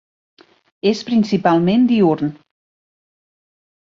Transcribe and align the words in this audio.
És 0.91 1.01
principalment 1.09 1.85
diürn. 1.91 2.33